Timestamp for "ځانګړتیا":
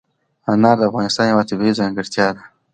1.79-2.27